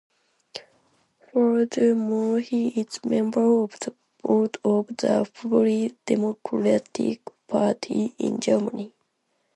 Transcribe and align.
Furthermore 1.31 2.39
he 2.39 2.69
is 2.69 3.05
member 3.05 3.61
of 3.61 3.79
the 3.81 3.93
board 4.23 4.57
of 4.65 4.87
the 4.97 5.29
Free 5.31 5.95
Democratic 6.07 7.21
Party 7.47 8.15
in 8.17 8.39
Germany. 8.39 8.91